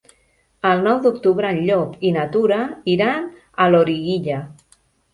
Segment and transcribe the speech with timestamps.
[0.69, 2.59] El nou d'octubre en Llop i na Tura
[2.97, 3.31] iran
[3.67, 4.45] a Loriguilla.